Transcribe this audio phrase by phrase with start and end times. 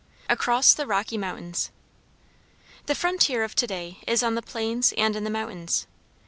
[0.31, 1.69] ACROSS THE ROCKY MOUNTAINS
[2.87, 5.85] The frontier of to day is on the plains and in the mountains.